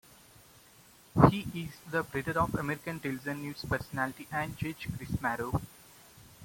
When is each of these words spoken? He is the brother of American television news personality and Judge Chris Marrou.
He 1.29 1.45
is 1.53 1.73
the 1.91 2.01
brother 2.01 2.39
of 2.39 2.55
American 2.55 2.99
television 2.99 3.43
news 3.43 3.63
personality 3.69 4.27
and 4.31 4.57
Judge 4.57 4.87
Chris 4.97 5.21
Marrou. 5.21 5.61